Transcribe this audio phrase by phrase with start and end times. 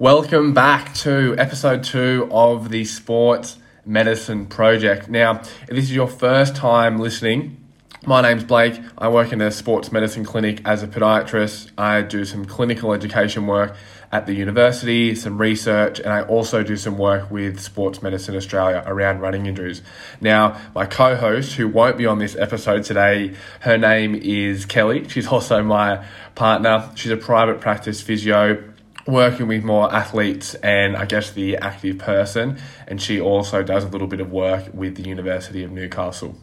[0.00, 5.10] Welcome back to episode two of the Sports Medicine Project.
[5.10, 7.58] Now, if this is your first time listening,
[8.06, 8.80] my name's Blake.
[8.96, 11.72] I work in a sports medicine clinic as a podiatrist.
[11.76, 13.76] I do some clinical education work
[14.10, 18.82] at the university, some research, and I also do some work with Sports Medicine Australia
[18.86, 19.82] around running injuries.
[20.18, 25.06] Now, my co host, who won't be on this episode today, her name is Kelly.
[25.10, 26.02] She's also my
[26.34, 26.90] partner.
[26.94, 28.69] She's a private practice physio
[29.10, 32.58] working with more athletes and I guess the active person.
[32.86, 36.36] And she also does a little bit of work with the University of Newcastle.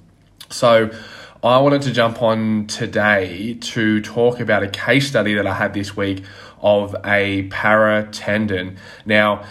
[0.49, 0.91] So
[1.43, 5.73] I wanted to jump on today to talk about a case study that I had
[5.73, 6.23] this week
[6.61, 8.77] of a para tendon.
[9.05, 9.45] Now,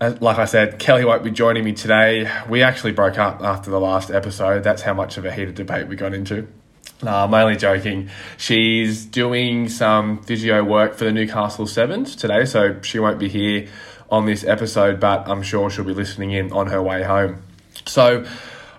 [0.00, 2.30] uh, like I said, Kelly won't be joining me today.
[2.48, 4.62] We actually broke up after the last episode.
[4.62, 6.48] That's how much of a heated debate we got into.
[7.02, 8.08] No, I'm only joking.
[8.38, 13.68] She's doing some physio work for the Newcastle Sevens today, so she won't be here
[14.10, 17.42] on this episode, but I'm sure she'll be listening in on her way home.
[17.84, 18.24] So,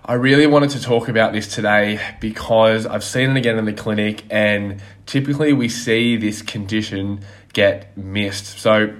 [0.04, 3.74] I really wanted to talk about this today because I've seen it again in the
[3.74, 7.20] clinic, and typically we see this condition
[7.52, 8.58] get missed.
[8.58, 8.94] So,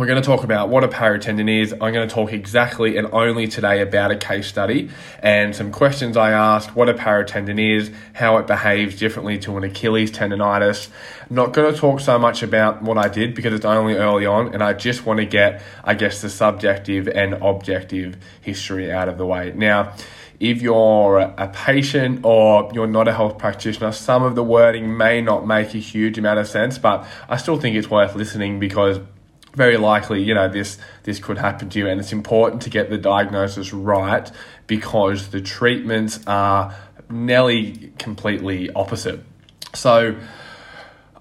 [0.00, 1.74] we're going to talk about what a paratendon is.
[1.74, 4.88] I'm going to talk exactly and only today about a case study
[5.22, 9.64] and some questions I asked, what a paratendon is, how it behaves differently to an
[9.64, 10.88] Achilles tendonitis.
[11.28, 14.24] I'm not going to talk so much about what I did because it's only early
[14.24, 19.10] on and I just want to get, I guess, the subjective and objective history out
[19.10, 19.52] of the way.
[19.54, 19.92] Now,
[20.38, 25.20] if you're a patient or you're not a health practitioner, some of the wording may
[25.20, 28.98] not make a huge amount of sense, but I still think it's worth listening because
[29.54, 32.90] very likely, you know, this this could happen to you, and it's important to get
[32.90, 34.30] the diagnosis right
[34.66, 36.74] because the treatments are
[37.10, 39.20] nearly completely opposite.
[39.74, 40.16] So,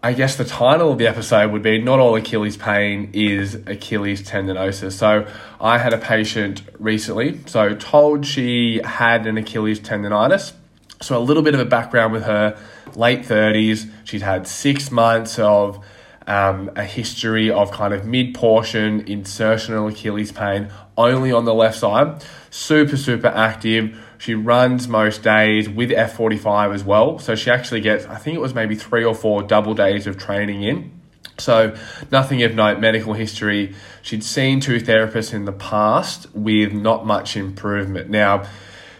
[0.01, 4.21] I guess the title of the episode would be Not All Achilles Pain is Achilles
[4.21, 4.93] Tendinosis.
[4.93, 5.27] So,
[5.59, 10.53] I had a patient recently, so told she had an Achilles tendonitis.
[11.01, 12.57] So, a little bit of a background with her
[12.95, 13.89] late 30s.
[14.03, 15.83] She'd had six months of
[16.29, 21.79] um, a history of kind of mid portion insertional Achilles pain only on the left
[21.79, 22.23] side.
[22.51, 23.99] Super, super active.
[24.19, 27.17] She runs most days with F45 as well.
[27.17, 30.17] So she actually gets, I think it was maybe three or four double days of
[30.17, 30.91] training in.
[31.37, 31.73] So,
[32.11, 33.73] nothing of note, medical history.
[34.01, 38.09] She'd seen two therapists in the past with not much improvement.
[38.09, 38.45] Now,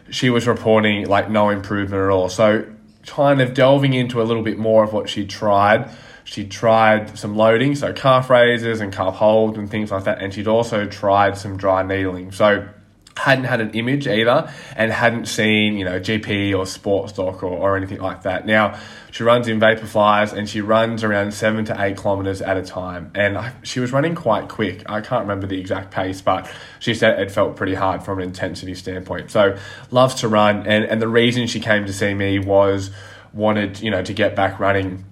[0.10, 2.30] she was reporting like no improvement at all.
[2.30, 2.66] So,
[3.06, 5.92] kind of delving into a little bit more of what she'd tried
[6.30, 10.32] she tried some loading, so calf raises and calf holds and things like that, and
[10.32, 12.32] she'd also tried some dry needling.
[12.32, 12.70] So
[13.18, 17.58] hadn't had an image either and hadn't seen, you know, GP or sports doc or,
[17.58, 18.46] or anything like that.
[18.46, 18.80] Now,
[19.10, 22.62] she runs in vapor Vaporflies and she runs around seven to eight kilometers at a
[22.64, 23.12] time.
[23.16, 24.84] And I, she was running quite quick.
[24.88, 28.26] I can't remember the exact pace, but she said it felt pretty hard from an
[28.26, 29.32] intensity standpoint.
[29.32, 29.58] So
[29.90, 30.68] loves to run.
[30.68, 32.92] And, and the reason she came to see me was
[33.34, 35.06] wanted, you know, to get back running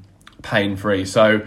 [0.48, 1.06] pain free.
[1.06, 1.46] So,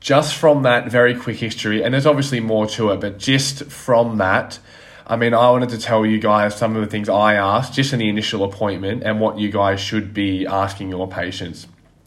[0.00, 4.18] just from that very quick history, and there's obviously more to it, but just from
[4.18, 4.58] that,
[5.06, 7.92] I mean, I wanted to tell you guys some of the things I asked just
[7.92, 11.66] in the initial appointment and what you guys should be asking your patients.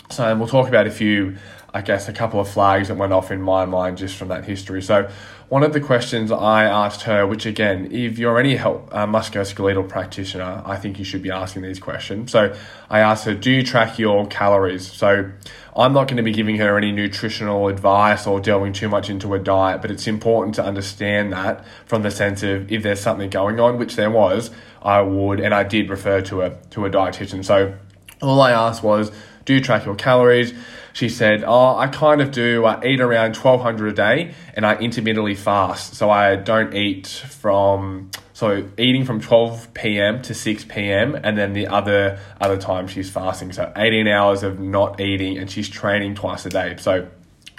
[0.10, 1.38] So, we'll talk about a few,
[1.74, 4.46] I guess, a couple of flags that went off in my mind just from that
[4.46, 4.82] history.
[4.82, 5.10] So,
[5.52, 9.90] one of the questions I asked her, which again, if you're any help, uh, musculoskeletal
[9.90, 12.32] practitioner, I think you should be asking these questions.
[12.32, 12.56] So
[12.90, 14.90] I asked her, do you track your calories?
[14.90, 15.30] So
[15.76, 19.34] I'm not going to be giving her any nutritional advice or delving too much into
[19.34, 23.30] a diet, but it's important to understand that from the sense of if there's something
[23.30, 24.52] going on, which there was,
[24.82, 27.44] I would, and I did refer to a, to a dietitian.
[27.44, 27.74] So
[28.22, 29.12] all I asked was,
[29.44, 30.54] do you track your calories?
[30.94, 32.66] She said, "Oh, I kind of do.
[32.66, 35.96] I eat around twelve hundred a day, and I intermittently fast.
[35.96, 40.22] So I don't eat from so eating from twelve p.m.
[40.24, 41.16] to six p.m.
[41.16, 43.52] and then the other other time she's fasting.
[43.52, 46.76] So eighteen hours of not eating, and she's training twice a day.
[46.80, 47.08] So."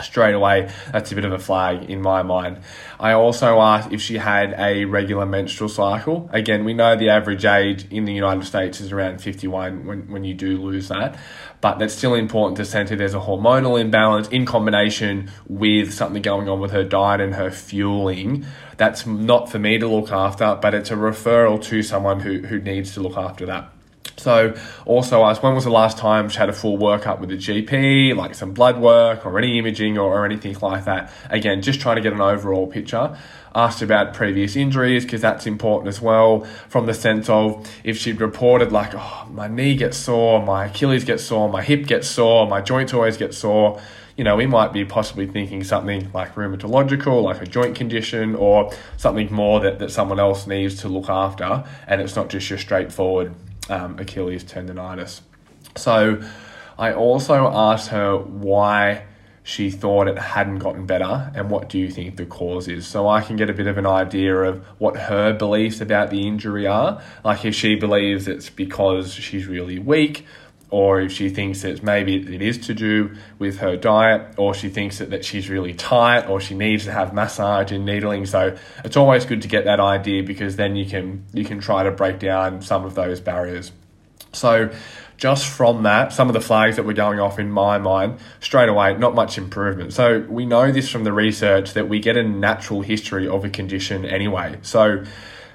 [0.05, 2.59] Straight away, that's a bit of a flag in my mind.
[3.01, 6.29] I also asked if she had a regular menstrual cycle.
[6.33, 10.25] Again, we know the average age in the United States is around 51 when, when
[10.25, 11.19] you do lose that,
[11.61, 16.49] but that's still important to center there's a hormonal imbalance in combination with something going
[16.49, 18.45] on with her diet and her fueling.
[18.77, 22.59] That's not for me to look after, but it's a referral to someone who, who
[22.59, 23.71] needs to look after that.
[24.23, 24.55] So,
[24.85, 28.15] also asked when was the last time she had a full workup with a GP,
[28.15, 31.13] like some blood work or any imaging or, or anything like that.
[31.31, 33.17] Again, just trying to get an overall picture.
[33.55, 38.21] Asked about previous injuries because that's important as well, from the sense of if she'd
[38.21, 42.47] reported, like, oh, my knee gets sore, my Achilles gets sore, my hip gets sore,
[42.47, 43.81] my joints always get sore.
[44.17, 48.73] you know, we might be possibly thinking something like rheumatological, like a joint condition, or
[48.97, 52.59] something more that, that someone else needs to look after, and it's not just your
[52.59, 53.35] straightforward
[53.69, 55.21] um, Achilles tendonitis.
[55.77, 56.23] So
[56.79, 59.05] I also asked her why
[59.45, 63.09] she thought it hadn't gotten better and what do you think the cause is so
[63.09, 66.67] i can get a bit of an idea of what her beliefs about the injury
[66.67, 70.25] are like if she believes it's because she's really weak
[70.73, 74.71] or if she thinks that maybe it is to do with her diet, or she
[74.71, 78.25] thinks that, that she's really tight, or she needs to have massage and needling.
[78.25, 81.83] So it's always good to get that idea because then you can you can try
[81.83, 83.71] to break down some of those barriers.
[84.33, 84.73] So
[85.19, 88.71] just from that, some of the flags that were going off in my mind straight
[88.71, 89.93] away, not much improvement.
[89.93, 93.51] So we know this from the research that we get a natural history of a
[93.51, 94.59] condition anyway.
[94.63, 95.05] So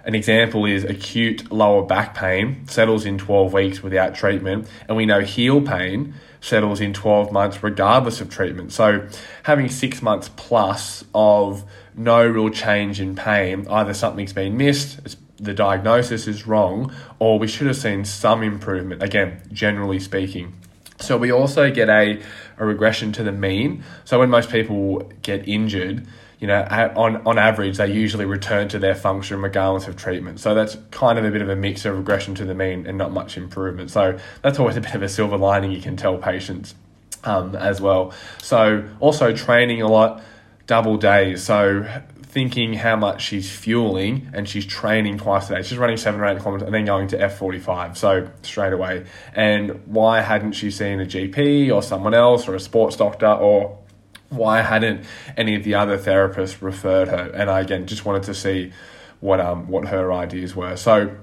[0.08, 5.06] an example is acute lower back pain settles in 12 weeks without treatment, and we
[5.06, 8.72] know heel pain settles in 12 months regardless of treatment.
[8.72, 9.06] So,
[9.44, 15.54] having six months plus of no real change in pain, either something's been missed, the
[15.54, 20.54] diagnosis is wrong, or we should have seen some improvement, again, generally speaking.
[21.02, 22.22] So, we also get a,
[22.58, 23.84] a regression to the mean.
[24.06, 26.08] So, when most people get injured,
[26.40, 26.62] you know,
[26.96, 30.40] on, on average, they usually return to their function regardless of treatment.
[30.40, 32.98] So that's kind of a bit of a mix of regression to the mean and
[32.98, 33.90] not much improvement.
[33.90, 36.76] So that's always a bit of a silver lining you can tell patients
[37.24, 38.14] um, as well.
[38.42, 40.22] So also training a lot,
[40.68, 41.44] double days.
[41.44, 41.88] So
[42.22, 45.64] thinking how much she's fueling and she's training twice a day.
[45.64, 47.98] She's running seven or eight kilometers and then going to F45.
[47.98, 49.08] So straight away.
[49.34, 53.80] And why hadn't she seen a GP or someone else or a sports doctor or
[54.30, 57.32] why hadn't any of the other therapists referred her?
[57.34, 58.72] And I again just wanted to see
[59.20, 60.76] what um what her ideas were.
[60.76, 61.16] So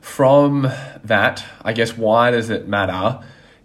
[0.00, 0.62] from
[1.04, 3.20] that, I guess why does it matter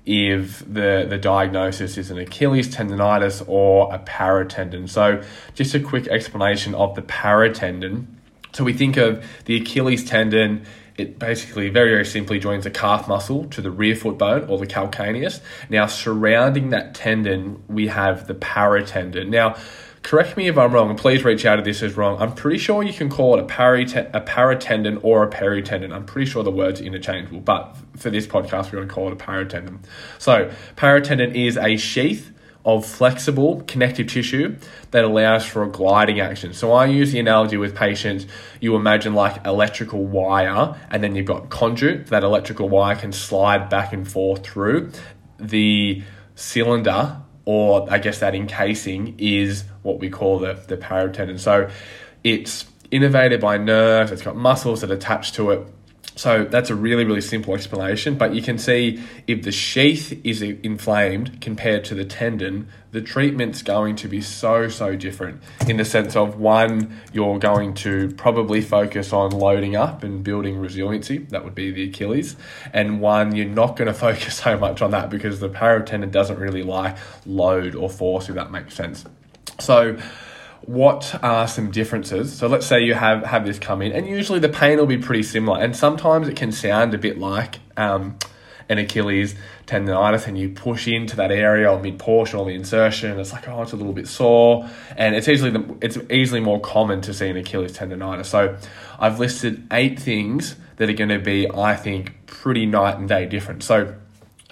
[0.05, 4.89] if the the diagnosis is an Achilles tendonitis or a paratendon?
[4.89, 5.23] So
[5.53, 8.05] just a quick explanation of the paratendon.
[8.53, 10.65] So we think of the Achilles tendon
[10.97, 14.57] it basically very, very simply joins the calf muscle to the rear foot bone or
[14.57, 15.41] the calcaneus.
[15.69, 19.29] Now, surrounding that tendon, we have the paratendon.
[19.29, 19.55] Now,
[20.01, 22.19] correct me if I'm wrong, and please reach out if this is wrong.
[22.19, 25.93] I'm pretty sure you can call it a, paratendon, a paratendon or a peritendon.
[25.93, 29.07] I'm pretty sure the words are interchangeable, but for this podcast, we're going to call
[29.07, 29.79] it a paratendon.
[30.17, 32.31] So, paratendon is a sheath
[32.67, 34.53] of flexible connective tissue
[34.91, 36.53] that allows for a gliding action.
[36.53, 38.27] So I use the analogy with patients,
[38.59, 43.69] you imagine like electrical wire and then you've got conduit, that electrical wire can slide
[43.69, 44.91] back and forth through.
[45.39, 46.03] The
[46.35, 51.39] cylinder or I guess that encasing is what we call the, the paratendon.
[51.39, 51.69] So
[52.25, 55.67] it's innervated by nerves, it's got muscles that attach to it
[56.17, 60.41] so that's a really, really simple explanation, but you can see if the sheath is
[60.41, 65.85] inflamed compared to the tendon, the treatment's going to be so, so different in the
[65.85, 71.43] sense of one, you're going to probably focus on loading up and building resiliency, that
[71.43, 72.35] would be the Achilles,
[72.73, 76.39] and one, you're not going to focus so much on that because the paratendon doesn't
[76.39, 76.97] really like
[77.27, 79.05] load or force, if that makes sense.
[79.59, 79.97] So,
[80.67, 82.37] what are some differences?
[82.37, 84.97] So let's say you have, have this come in, and usually the pain will be
[84.97, 88.17] pretty similar, and sometimes it can sound a bit like um,
[88.67, 89.33] an Achilles
[89.65, 93.47] tendonitis, and you push into that area or mid portion or the insertion, it's like
[93.47, 97.13] oh, it's a little bit sore, and it's easily the, it's easily more common to
[97.13, 98.25] see an Achilles tendonitis.
[98.25, 98.57] So
[98.99, 103.25] I've listed eight things that are going to be, I think, pretty night and day
[103.25, 103.63] different.
[103.63, 103.95] So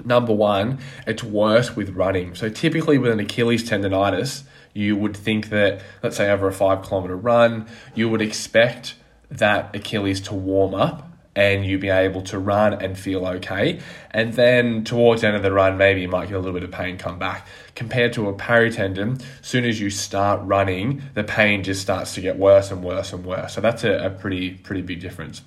[0.06, 2.36] number one, it's worse with running.
[2.36, 4.44] So typically with an Achilles tendonitis
[4.76, 7.66] you would think that, let's say, over a five kilometer run,
[7.96, 8.96] you would expect
[9.32, 13.80] that Achilles to warm up and you'd be able to run and feel okay.
[14.12, 16.64] And then towards the end of the run, maybe you might get a little bit
[16.64, 17.48] of pain come back.
[17.74, 22.38] Compared to a paratendon, soon as you start running, the pain just starts to get
[22.38, 23.54] worse and worse and worse.
[23.54, 25.42] So that's a, a pretty pretty big difference.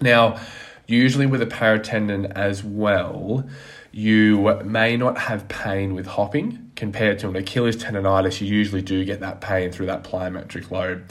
[0.00, 0.40] Now,
[0.86, 3.46] usually with a paratendon as well,
[3.96, 8.42] you may not have pain with hopping compared to an Achilles tendonitis.
[8.42, 11.10] You usually do get that pain through that plyometric load.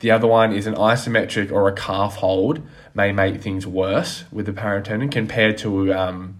[0.00, 2.60] The other one is an isometric or a calf hold
[2.92, 6.38] may make things worse with the paratendon compared to um,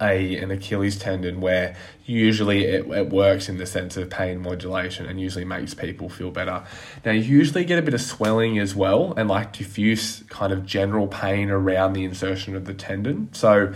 [0.00, 5.06] a an Achilles tendon where usually it, it works in the sense of pain modulation
[5.06, 6.62] and usually makes people feel better.
[7.04, 10.64] Now you usually get a bit of swelling as well and like diffuse kind of
[10.64, 13.30] general pain around the insertion of the tendon.
[13.32, 13.74] So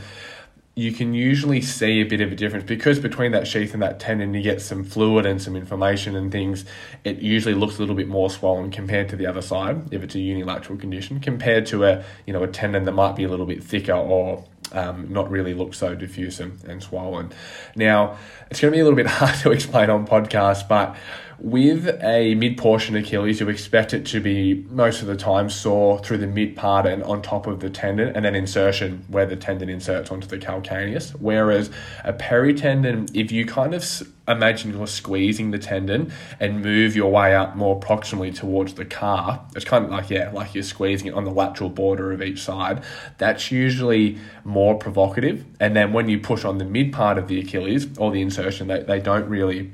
[0.80, 4.00] you can usually see a bit of a difference because between that sheath and that
[4.00, 6.64] tendon you get some fluid and some inflammation and things
[7.04, 10.14] it usually looks a little bit more swollen compared to the other side if it's
[10.14, 13.44] a unilateral condition compared to a you know a tendon that might be a little
[13.44, 17.32] bit thicker or um, not really look so diffuse and, and swollen.
[17.74, 18.18] Now,
[18.50, 20.96] it's going to be a little bit hard to explain on podcast, but
[21.40, 25.98] with a mid portion Achilles, you expect it to be most of the time sore
[25.98, 29.36] through the mid part and on top of the tendon, and then insertion where the
[29.36, 31.10] tendon inserts onto the calcaneus.
[31.20, 31.70] Whereas
[32.04, 33.84] a peritendon, if you kind of
[34.28, 39.40] imagine you're squeezing the tendon and move your way up more proximally towards the calf,
[39.56, 42.42] it's kind of like, yeah, like you're squeezing it on the lateral border of each
[42.42, 42.82] side.
[43.18, 45.44] That's usually more provocative.
[45.58, 48.68] And then when you push on the mid part of the Achilles or the insertion,
[48.68, 49.72] they, they don't really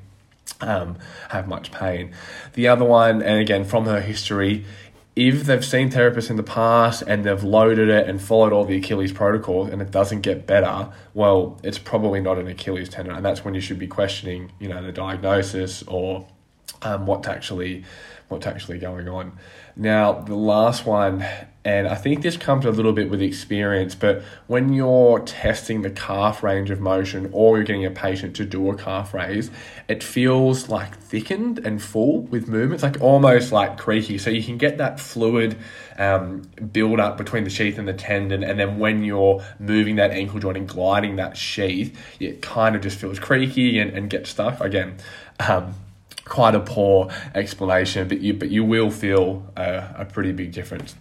[0.60, 0.98] um,
[1.30, 2.12] have much pain.
[2.54, 4.64] The other one, and again from her history,
[5.14, 8.76] if they've seen therapists in the past and they've loaded it and followed all the
[8.76, 13.24] Achilles protocol and it doesn't get better, well, it's probably not an Achilles tendon, and
[13.24, 16.28] that's when you should be questioning, you know, the diagnosis or
[16.82, 17.84] um, what's actually
[18.28, 19.38] what's actually going on.
[19.76, 21.24] Now, the last one
[21.66, 25.90] and I think this comes a little bit with experience, but when you're testing the
[25.90, 29.50] calf range of motion or you're getting a patient to do a calf raise,
[29.88, 34.16] it feels like thickened and full with movements, like almost like creaky.
[34.16, 35.58] So you can get that fluid
[35.98, 38.44] um, build up between the sheath and the tendon.
[38.44, 42.82] And then when you're moving that ankle joint and gliding that sheath, it kind of
[42.82, 44.60] just feels creaky and, and gets stuck.
[44.60, 44.98] Again,
[45.40, 45.74] um,
[46.24, 50.94] quite a poor explanation, but you but you will feel a, a pretty big difference.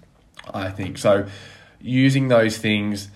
[0.53, 0.97] I think.
[0.97, 1.27] So,
[1.79, 3.09] using those things,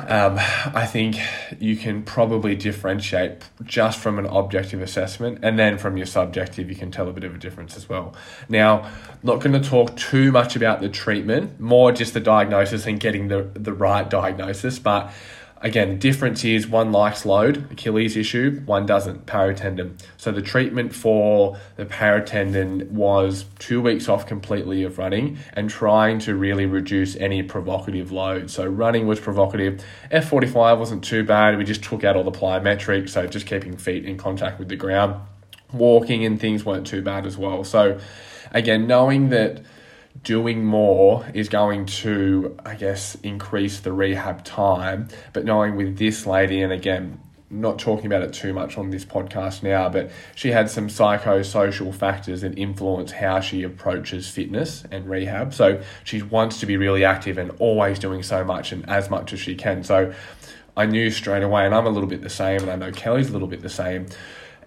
[0.00, 1.16] um, I think
[1.60, 6.76] you can probably differentiate just from an objective assessment, and then from your subjective, you
[6.76, 8.14] can tell a bit of a difference as well.
[8.48, 8.90] Now,
[9.22, 13.28] not going to talk too much about the treatment, more just the diagnosis and getting
[13.28, 15.12] the, the right diagnosis, but
[15.60, 19.98] Again, the difference is one likes load, Achilles issue, one doesn't, paratendon.
[20.18, 26.18] So the treatment for the paratendon was two weeks off completely of running and trying
[26.20, 28.50] to really reduce any provocative load.
[28.50, 29.82] So running was provocative.
[30.12, 31.56] F45 wasn't too bad.
[31.56, 34.76] We just took out all the plyometrics, so just keeping feet in contact with the
[34.76, 35.18] ground.
[35.72, 37.64] Walking and things weren't too bad as well.
[37.64, 37.98] So
[38.50, 39.62] again, knowing that
[40.22, 45.08] doing more is going to, I guess, increase the rehab time.
[45.32, 49.04] But knowing with this lady, and again, not talking about it too much on this
[49.04, 55.08] podcast now, but she had some psychosocial factors that influence how she approaches fitness and
[55.08, 55.54] rehab.
[55.54, 59.32] So she wants to be really active and always doing so much and as much
[59.32, 59.84] as she can.
[59.84, 60.12] So
[60.76, 63.28] I knew straight away, and I'm a little bit the same, and I know Kelly's
[63.28, 64.06] a little bit the same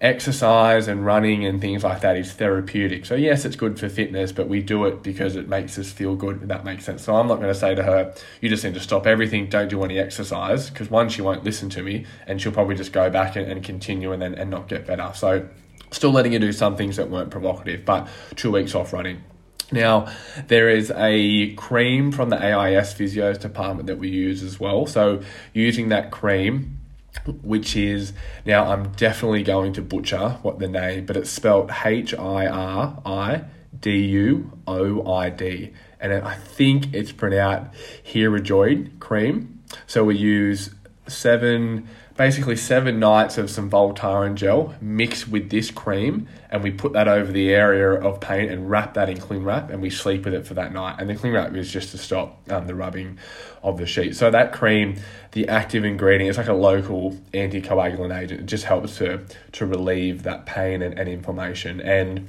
[0.00, 3.04] exercise and running and things like that is therapeutic.
[3.04, 6.14] So yes, it's good for fitness, but we do it because it makes us feel
[6.14, 6.48] good.
[6.48, 7.02] that makes sense.
[7.02, 9.48] So I'm not going to say to her, "You just need to stop everything.
[9.48, 12.92] Don't do any exercise," because one, she won't listen to me, and she'll probably just
[12.92, 15.10] go back and, and continue and then and not get better.
[15.14, 15.48] So
[15.90, 19.22] still letting her do some things that weren't provocative, but two weeks off running.
[19.70, 20.10] Now,
[20.46, 24.86] there is a cream from the AIS physios department that we use as well.
[24.86, 25.20] So,
[25.52, 26.77] using that cream,
[27.26, 28.12] which is
[28.44, 33.02] now I'm definitely going to butcher what the name, but it's spelled H I R
[33.04, 33.44] I
[33.78, 39.62] D U O I D, and I think it's pronounced Hirajoid cream.
[39.86, 40.74] So we use
[41.06, 46.92] seven basically seven nights of some Voltaren gel mixed with this cream, and we put
[46.92, 50.24] that over the area of pain and wrap that in cling wrap, and we sleep
[50.24, 50.96] with it for that night.
[50.98, 53.18] And the cling wrap is just to stop um, the rubbing
[53.62, 54.16] of the sheet.
[54.16, 54.96] So that cream,
[55.30, 58.40] the active ingredient, it's like a local anticoagulant agent.
[58.40, 62.28] It just helps to to relieve that pain and, and inflammation, and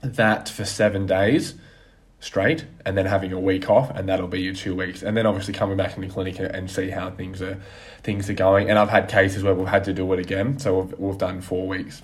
[0.00, 1.54] that for seven days
[2.24, 5.02] straight and then having a week off and that'll be your two weeks.
[5.02, 7.60] And then obviously coming back in the clinic and see how things are
[8.02, 8.70] things are going.
[8.70, 11.42] And I've had cases where we've had to do it again so we've, we've done
[11.42, 12.00] four weeks.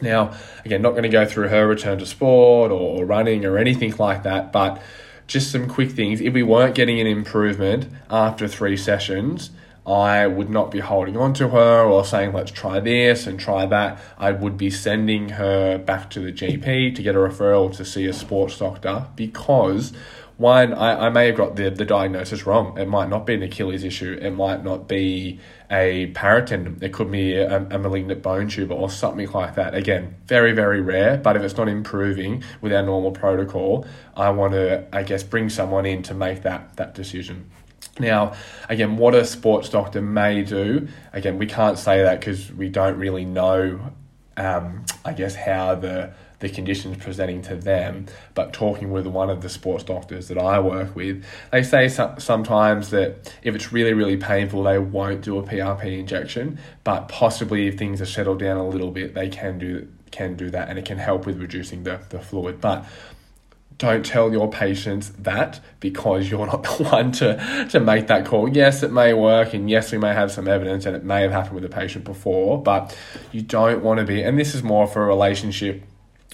[0.00, 0.34] Now
[0.64, 3.94] again not going to go through her return to sport or, or running or anything
[3.98, 4.80] like that but
[5.26, 6.22] just some quick things.
[6.22, 9.50] If we weren't getting an improvement after three sessions
[9.88, 13.64] I would not be holding on to her or saying, let's try this and try
[13.66, 13.98] that.
[14.18, 18.06] I would be sending her back to the GP to get a referral to see
[18.06, 19.94] a sports doctor because
[20.36, 22.78] one, I, I may have got the, the diagnosis wrong.
[22.78, 24.16] It might not be an Achilles issue.
[24.22, 26.80] It might not be a paratendon.
[26.80, 29.74] It could be a, a malignant bone tumor or something like that.
[29.74, 34.52] Again, very, very rare, but if it's not improving with our normal protocol, I want
[34.52, 37.50] to, I guess, bring someone in to make that, that decision.
[37.98, 38.34] Now,
[38.68, 42.98] again, what a sports doctor may do, again, we can't say that because we don't
[42.98, 43.92] really know,
[44.36, 48.06] um, I guess, how the the conditions presenting to them.
[48.34, 52.14] But talking with one of the sports doctors that I work with, they say so-
[52.18, 56.58] sometimes that if it's really, really painful, they won't do a PRP injection.
[56.84, 60.48] But possibly if things are settled down a little bit, they can do can do
[60.48, 62.62] that, and it can help with reducing the, the fluid.
[62.62, 62.86] But
[63.78, 68.48] don't tell your patients that because you're not the one to, to make that call.
[68.48, 71.30] Yes, it may work, and yes, we may have some evidence, and it may have
[71.30, 72.96] happened with a patient before, but
[73.32, 75.82] you don't want to be, and this is more for a relationship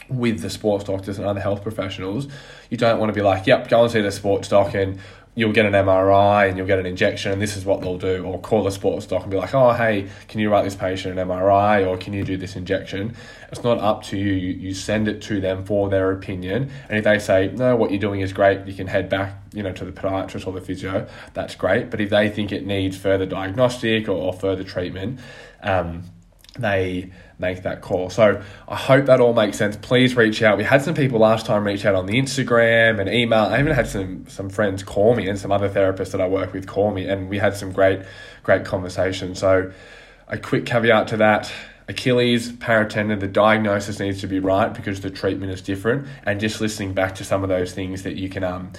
[0.09, 2.29] with the sports doctors and other health professionals.
[2.71, 4.99] You don't want to be like, yep, go and see the sports doc and
[5.37, 8.25] you'll get an MRI and you'll get an injection and this is what they'll do.
[8.25, 11.19] Or call the sports doc and be like, oh, hey, can you write this patient
[11.19, 13.17] an MRI or can you do this injection?
[13.51, 14.33] It's not up to you.
[14.33, 16.71] You, send it to them for their opinion.
[16.89, 19.63] And if they say, no, what you're doing is great, you can head back, you
[19.63, 21.91] know, to the podiatrist or the physio, that's great.
[21.91, 25.21] But if they think it needs further diagnostic or, or further treatment,
[25.63, 26.05] um,
[26.59, 28.11] they make that call.
[28.11, 29.77] So I hope that all makes sense.
[29.77, 30.57] Please reach out.
[30.57, 33.45] We had some people last time reach out on the Instagram and email.
[33.45, 36.53] I even had some some friends call me and some other therapists that I work
[36.53, 38.03] with call me, and we had some great
[38.43, 39.39] great conversations.
[39.39, 39.73] So
[40.29, 41.53] a quick caveat to that.
[41.87, 46.09] Achilles, paratendon, the diagnosis needs to be right because the treatment is different.
[46.25, 48.73] And just listening back to some of those things that you can um,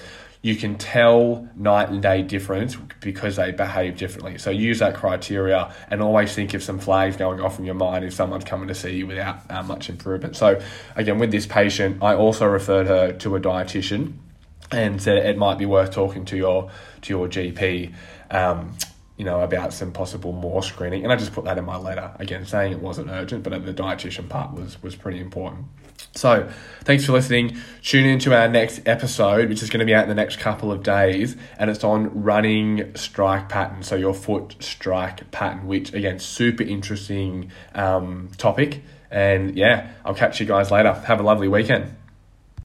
[0.46, 4.38] you can tell night and day difference because they behave differently.
[4.38, 8.06] So use that criteria and always think of some flags going off in your mind
[8.06, 10.36] if someone's coming to see you without uh, much improvement.
[10.36, 10.62] So
[10.96, 14.18] again, with this patient, I also referred her to a dietitian
[14.72, 16.70] and said it might be worth talking to your
[17.02, 17.96] to your GP.
[18.30, 18.78] Um,
[19.18, 21.06] you know, about some possible more screening.
[21.06, 22.12] And I just put that in my letter.
[22.20, 25.66] Again, saying it wasn't urgent, but the dietitian part was was pretty important.
[26.14, 26.50] So,
[26.84, 27.58] thanks for listening.
[27.82, 30.72] Tune into our next episode, which is going to be out in the next couple
[30.72, 33.84] of days, and it's on running strike pattern.
[33.84, 38.82] So, your foot strike pattern, which again, super interesting um, topic.
[39.12, 40.94] And yeah, I'll catch you guys later.
[40.94, 41.96] Have a lovely weekend.